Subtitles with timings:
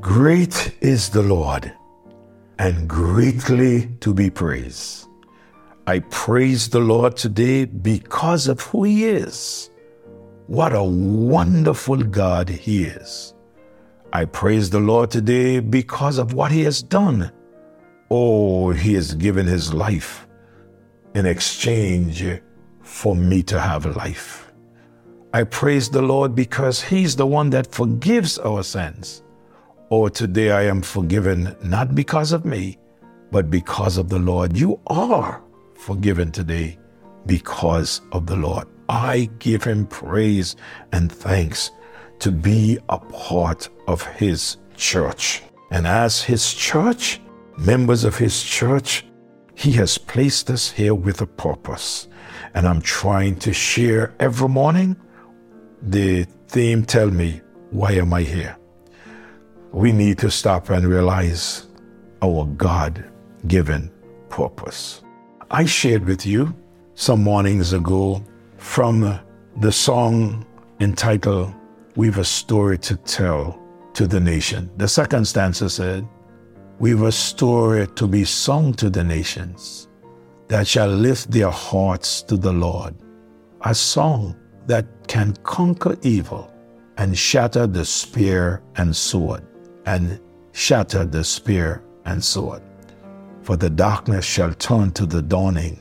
[0.00, 1.70] Great is the Lord
[2.58, 5.06] and greatly to be praised.
[5.86, 9.70] I praise the Lord today because of who He is.
[10.46, 13.34] What a wonderful God He is.
[14.10, 17.30] I praise the Lord today because of what He has done.
[18.10, 20.26] Oh, He has given His life
[21.14, 22.24] in exchange
[22.80, 24.50] for me to have life.
[25.34, 29.22] I praise the Lord because He's the one that forgives our sins.
[29.92, 32.78] Oh, today I am forgiven not because of me,
[33.32, 34.56] but because of the Lord.
[34.56, 35.42] You are
[35.74, 36.78] forgiven today
[37.26, 38.68] because of the Lord.
[38.88, 40.54] I give Him praise
[40.92, 41.72] and thanks
[42.20, 45.42] to be a part of His church.
[45.72, 47.20] And as His church,
[47.58, 49.04] members of His church,
[49.56, 52.06] He has placed us here with a purpose.
[52.54, 54.94] And I'm trying to share every morning
[55.82, 58.56] the theme tell me, why am I here?
[59.72, 61.66] We need to stop and realize
[62.22, 63.04] our God
[63.46, 63.90] given
[64.28, 65.02] purpose.
[65.50, 66.54] I shared with you
[66.94, 68.24] some mornings ago
[68.56, 69.18] from
[69.58, 70.44] the song
[70.80, 71.54] entitled
[71.96, 73.60] We've a Story to Tell
[73.94, 74.70] to the Nation.
[74.76, 76.06] The second stanza said,
[76.78, 79.88] We've a story to be sung to the nations
[80.48, 82.94] that shall lift their hearts to the Lord.
[83.62, 84.34] A song
[84.66, 86.50] that can conquer evil
[86.96, 89.42] and shatter the spear and sword,
[89.86, 90.20] and
[90.52, 92.62] shatter the spear and sword.
[93.42, 95.80] For the darkness shall turn to the dawning,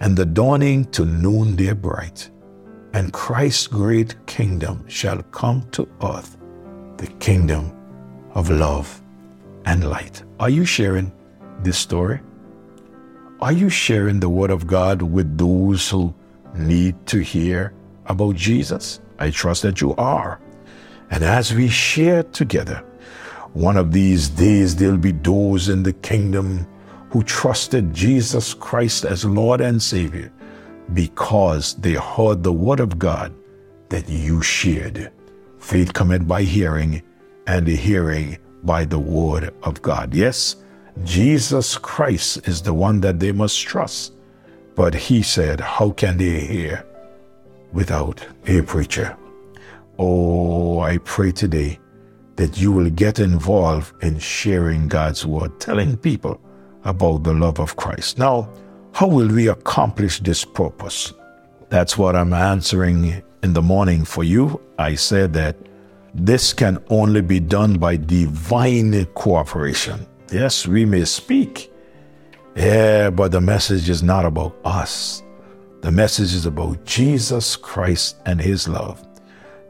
[0.00, 2.28] and the dawning to noonday bright,
[2.92, 6.36] and Christ's great kingdom shall come to earth,
[6.96, 7.72] the kingdom
[8.34, 9.00] of love
[9.64, 10.22] and light.
[10.40, 11.12] Are you sharing
[11.62, 12.20] this story?
[13.40, 16.14] Are you sharing the word of God with those who
[16.54, 17.72] need to hear
[18.06, 19.00] about Jesus?
[19.18, 20.40] I trust that you are.
[21.10, 22.84] And as we share together,
[23.54, 26.66] one of these days there'll be those in the kingdom
[27.10, 30.32] who trusted Jesus Christ as Lord and Savior
[30.94, 33.34] because they heard the word of God
[33.90, 35.12] that you shared.
[35.58, 37.02] Faith cometh by hearing,
[37.46, 40.14] and the hearing by the word of God.
[40.14, 40.56] Yes,
[41.04, 44.14] Jesus Christ is the one that they must trust.
[44.74, 46.86] But he said, How can they hear
[47.72, 49.16] without a preacher?
[49.98, 51.78] Oh, I pray today
[52.36, 56.40] that you will get involved in sharing God's word, telling people
[56.84, 58.18] about the love of Christ.
[58.18, 58.48] Now,
[58.92, 61.12] how will we accomplish this purpose?
[61.68, 64.60] That's what I'm answering in the morning for you.
[64.78, 65.56] I said that
[66.14, 70.06] this can only be done by divine cooperation.
[70.30, 71.72] Yes, we may speak.
[72.54, 75.22] Yeah, but the message is not about us.
[75.80, 79.02] The message is about Jesus Christ and His love.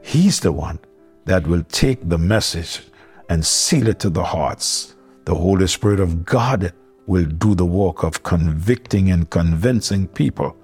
[0.03, 0.81] He's the one
[1.25, 2.83] that will take the message
[3.29, 4.95] and seal it to the hearts.
[5.25, 6.73] The Holy Spirit of God
[7.07, 10.57] will do the work of convicting and convincing people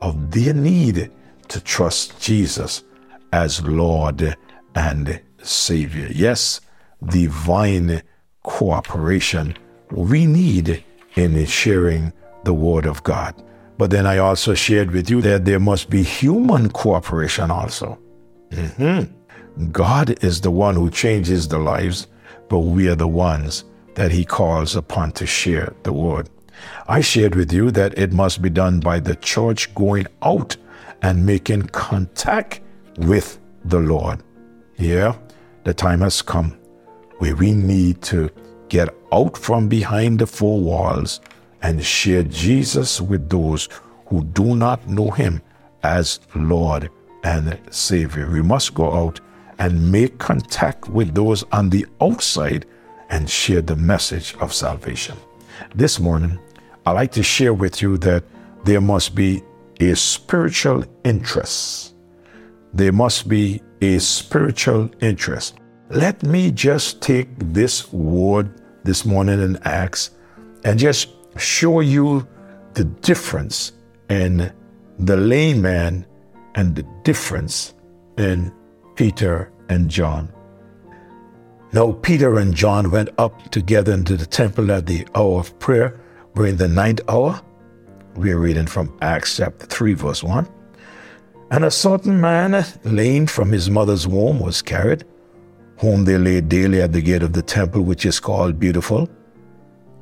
[0.00, 1.10] of their need
[1.48, 2.84] to trust Jesus
[3.32, 4.36] as Lord
[4.74, 6.08] and Savior.
[6.12, 6.60] Yes,
[7.04, 8.02] divine
[8.42, 9.56] cooperation
[9.90, 10.84] we need
[11.14, 12.12] in sharing
[12.44, 13.34] the Word of God.
[13.78, 17.98] But then I also shared with you that there must be human cooperation also.
[18.50, 19.12] Mm-hmm.
[19.72, 22.08] God is the one who changes the lives,
[22.48, 26.28] but we are the ones that He calls upon to share the Word.
[26.88, 30.56] I shared with you that it must be done by the church going out
[31.02, 32.60] and making contact
[32.98, 34.22] with the Lord.
[34.76, 35.16] Yeah,
[35.64, 36.58] the time has come
[37.18, 38.30] where we need to
[38.68, 41.20] get out from behind the four walls
[41.62, 43.68] and share Jesus with those
[44.06, 45.40] who do not know Him
[45.82, 46.90] as Lord
[47.24, 48.30] and Savior.
[48.30, 49.20] We must go out
[49.58, 52.66] and make contact with those on the outside
[53.10, 55.16] and share the message of salvation.
[55.74, 56.38] This morning,
[56.84, 58.24] I'd like to share with you that
[58.64, 59.42] there must be
[59.80, 61.94] a spiritual interest.
[62.72, 65.58] There must be a spiritual interest.
[65.90, 70.10] Let me just take this word this morning in Acts
[70.64, 71.08] and just
[71.38, 72.26] show you
[72.74, 73.72] the difference
[74.10, 74.52] in
[74.98, 76.06] the layman
[76.54, 77.74] and the difference
[78.18, 78.52] in
[78.94, 80.32] Peter and John.
[81.72, 86.00] Now, Peter and John went up together into the temple at the hour of prayer
[86.34, 87.40] during the ninth hour.
[88.14, 90.48] We're reading from Acts chapter 3, verse 1.
[91.50, 95.04] And a certain man, lame from his mother's womb, was carried
[95.78, 99.08] whom they laid daily at the gate of the temple, which is called Beautiful,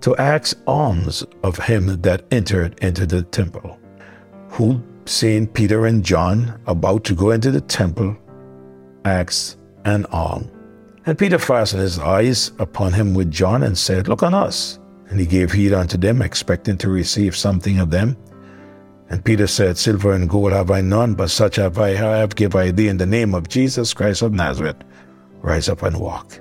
[0.01, 3.79] to ask alms of him that entered into the temple,
[4.49, 8.17] who, seeing Peter and John about to go into the temple,
[9.05, 10.51] asked an alms.
[11.07, 14.79] And Peter fastened his eyes upon him with John and said, Look on us.
[15.09, 18.17] And he gave heed unto them, expecting to receive something of them.
[19.11, 22.57] And Peter said, Silver and gold have I none, but such have I have give
[22.57, 24.79] I thee in the name of Jesus Christ of Nazareth.
[25.43, 26.41] Rise up and walk.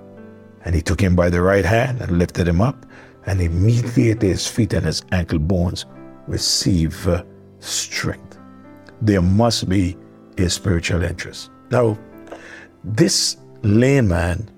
[0.64, 2.86] And he took him by the right hand and lifted him up,
[3.26, 5.86] and immediately his feet and his ankle bones
[6.26, 7.24] receive uh,
[7.60, 8.40] strength.
[9.02, 9.98] There must be
[10.38, 11.52] a spiritual interest.
[11.70, 11.98] Now,
[12.84, 14.50] this layman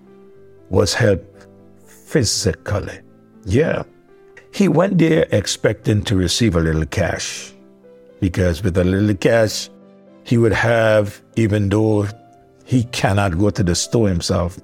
[0.69, 1.47] was helped
[1.85, 2.99] physically.
[3.45, 3.83] Yeah.
[4.51, 7.53] He went there expecting to receive a little cash
[8.19, 9.69] because with a little cash,
[10.23, 12.07] he would have, even though
[12.65, 14.59] he cannot go to the store himself,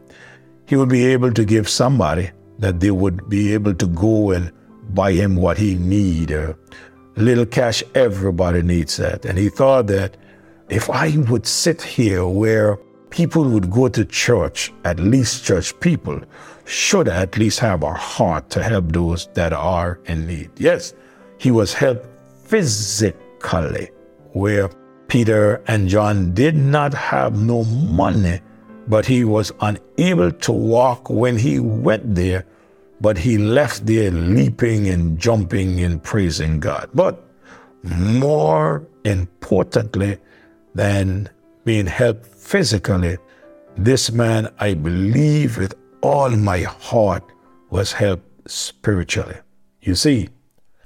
[0.65, 4.51] he would be able to give somebody that they would be able to go and
[4.93, 6.31] buy him what he need.
[6.31, 6.55] A
[7.15, 9.25] little cash, everybody needs that.
[9.25, 10.17] And he thought that
[10.69, 12.79] if I would sit here where
[13.11, 16.19] people would go to church, at least church people
[16.65, 20.49] should at least have a heart to help those that are in need.
[20.57, 20.93] Yes,
[21.37, 22.07] he was helped
[22.45, 23.91] physically,
[24.31, 24.69] where
[25.07, 28.39] Peter and John did not have no money,
[28.87, 32.45] but he was unable to walk when he went there,
[33.01, 36.89] but he left there leaping and jumping and praising God.
[36.93, 37.21] But
[37.83, 40.17] more importantly
[40.75, 41.29] than
[41.63, 43.17] being helped physically,
[43.77, 47.23] this man, I believe with all my heart,
[47.69, 49.37] was helped spiritually.
[49.81, 50.29] You see,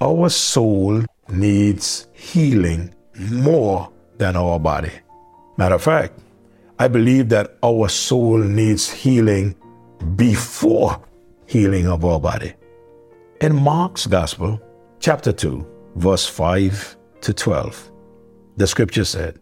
[0.01, 2.93] our soul needs healing
[3.31, 4.91] more than our body.
[5.57, 6.19] Matter of fact,
[6.77, 9.55] I believe that our soul needs healing
[10.15, 11.01] before
[11.47, 12.53] healing of our body.
[13.41, 14.61] In Mark's Gospel,
[14.99, 17.91] chapter 2, verse 5 to 12,
[18.57, 19.39] the scripture said,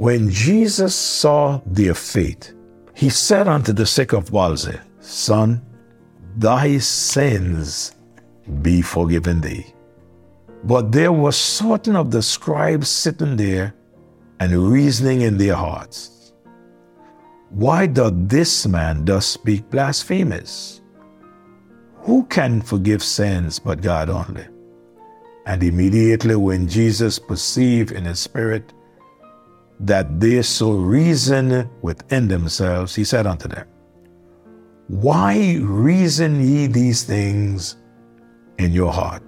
[0.00, 2.54] When Jesus saw their faith,
[2.94, 5.60] he said unto the sick of palsy, Son,
[6.38, 7.96] thy sins
[8.62, 9.66] be forgiven thee.
[10.64, 13.74] But there were certain of the scribes sitting there
[14.40, 16.32] and reasoning in their hearts.
[17.50, 20.80] Why doth this man thus speak blasphemous?
[22.08, 24.46] Who can forgive sins but God only?
[25.44, 28.72] And immediately when Jesus perceived in his spirit
[29.80, 33.66] that they so reason within themselves, he said unto them,
[34.88, 37.76] Why reason ye these things
[38.58, 39.22] in your heart?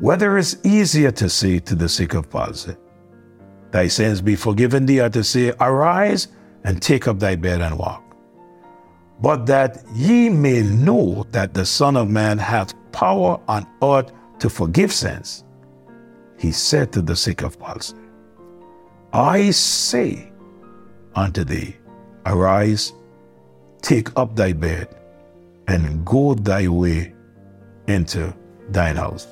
[0.00, 2.74] Whether it's easier to say to the sick of palsy,
[3.70, 6.28] Thy sins be forgiven thee, or to say, Arise
[6.64, 8.02] and take up thy bed and walk.
[9.20, 14.48] But that ye may know that the Son of Man hath power on earth to
[14.48, 15.44] forgive sins,
[16.38, 17.94] he said to the sick of palsy,
[19.12, 20.30] I say
[21.14, 21.76] unto thee,
[22.26, 22.92] Arise,
[23.82, 24.88] take up thy bed,
[25.66, 27.12] and go thy way
[27.88, 28.32] into
[28.68, 29.26] thine house.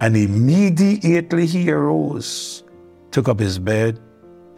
[0.00, 2.62] And immediately he arose,
[3.10, 3.98] took up his bed,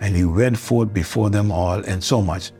[0.00, 2.52] and he went forth before them all, and so much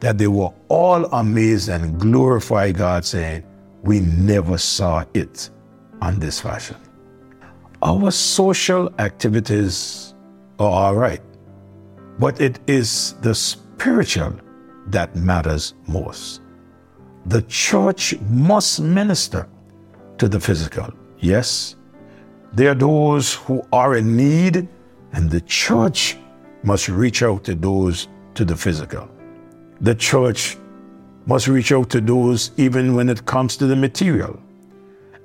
[0.00, 3.44] that they were all amazed and glorified God, saying,
[3.84, 5.50] We never saw it
[6.00, 6.76] on this fashion.
[7.80, 10.11] Our social activities
[10.62, 11.20] are all right.
[12.18, 14.34] But it is the spiritual
[14.86, 16.40] that matters most.
[17.26, 19.48] The church must minister
[20.18, 20.92] to the physical.
[21.18, 21.76] Yes,
[22.52, 24.68] there are those who are in need,
[25.12, 26.16] and the church
[26.62, 29.08] must reach out to those to the physical.
[29.80, 30.56] The church
[31.26, 34.38] must reach out to those even when it comes to the material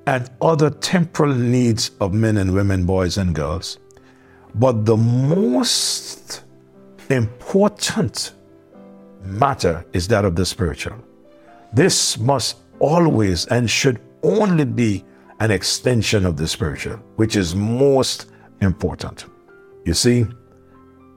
[0.06, 3.79] and other temporal needs of men and women, boys and girls.
[4.56, 6.44] But the most
[7.10, 8.34] important
[9.24, 10.96] matter is that of the spiritual.
[11.74, 15.04] This must always and should only be
[15.39, 19.25] an extension of the spiritual, which is most important.
[19.86, 20.25] You see,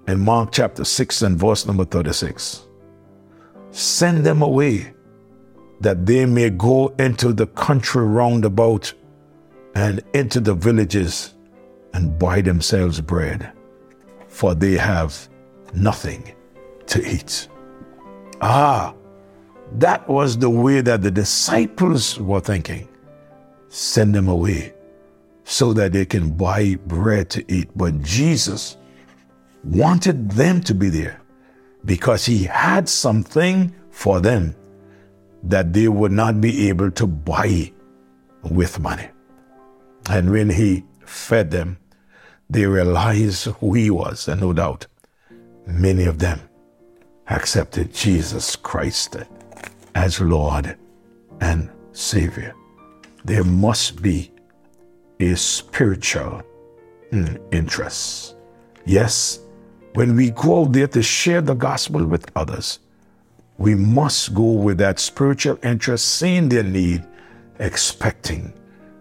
[0.07, 2.67] in Mark chapter 6 and verse number 36,
[3.71, 4.93] send them away
[5.81, 8.93] that they may go into the country round about
[9.75, 11.35] and into the villages
[11.93, 13.53] and buy themselves bread,
[14.29, 15.29] for they have
[15.75, 16.35] nothing
[16.87, 17.49] to eat.
[18.41, 18.95] Ah,
[19.79, 22.89] that was the way that the disciples were thinking.
[23.69, 24.75] Send them away
[25.45, 27.69] so that they can buy bread to eat.
[27.77, 28.77] But Jesus
[29.65, 31.21] wanted them to be there
[31.85, 34.55] because he had something for them
[35.45, 37.73] that they would not be able to buy
[38.43, 39.09] with money.
[40.09, 41.79] And when he fed them,
[42.49, 44.87] they realized who he was, and no doubt
[45.67, 46.41] many of them
[47.29, 49.17] accepted Jesus Christ
[49.95, 50.77] as Lord
[51.41, 52.55] and Savior.
[53.25, 54.33] There must be
[55.21, 56.43] a spiritual
[57.13, 58.37] mm, interest.
[58.87, 59.41] Yes,
[59.95, 62.79] when we go out there to share the gospel with others,
[63.59, 67.05] we must go with that spiritual interest, seeing their need,
[67.59, 68.55] expecting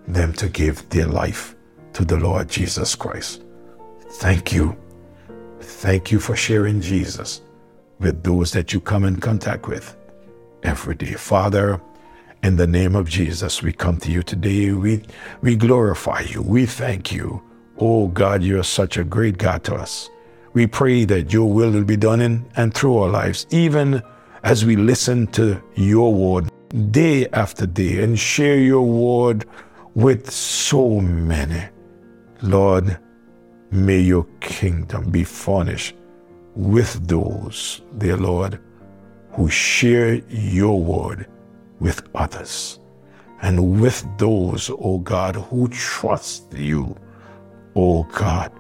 [0.08, 1.56] them to give their life
[2.00, 3.44] to the Lord Jesus Christ.
[4.22, 4.74] Thank you.
[5.60, 7.41] Thank you for sharing Jesus
[8.00, 9.98] with those that you come in contact with
[10.63, 11.15] every day.
[11.15, 11.82] Father,
[12.41, 14.72] in the name of Jesus, we come to you today.
[14.72, 15.03] We,
[15.41, 16.41] we glorify you.
[16.41, 17.44] We thank you.
[17.79, 20.10] Oh God, you're such a great God to us.
[20.53, 24.01] We pray that your will will be done in and through our lives, even
[24.44, 26.50] as we listen to your word
[26.91, 29.44] day after day and share your word
[29.96, 31.68] with so many.
[32.41, 32.98] Lord,
[33.69, 35.96] may your kingdom be furnished
[36.55, 38.60] with those, dear Lord,
[39.31, 41.27] who share your word
[41.79, 42.79] with others
[43.41, 46.96] and with those, O oh God, who trust you,
[47.75, 48.51] O oh God,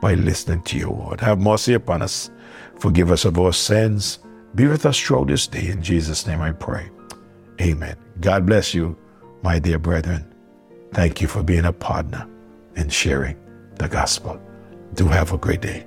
[0.00, 1.20] by listening to your word.
[1.20, 2.30] Have mercy upon us.
[2.78, 4.20] Forgive us of our sins.
[4.54, 5.68] Be with us throughout this day.
[5.68, 6.88] In Jesus' name I pray.
[7.60, 7.96] Amen.
[8.20, 8.96] God bless you,
[9.42, 10.32] my dear brethren.
[10.92, 12.28] Thank you for being a partner
[12.76, 13.36] in sharing
[13.76, 14.40] the gospel.
[14.94, 15.86] Do have a great day.